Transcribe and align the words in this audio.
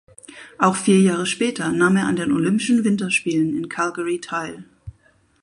Auch 0.57 0.75
vier 0.77 0.99
Jahre 0.99 1.27
später 1.27 1.71
nahm 1.71 1.95
er 1.95 2.07
an 2.07 2.15
den 2.15 2.31
Olympischen 2.31 2.83
Winterspielen 2.83 3.55
in 3.55 3.69
Calgary 3.69 4.19
teil. 4.19 4.63